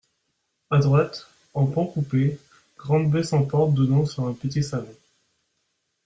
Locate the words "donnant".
3.75-4.07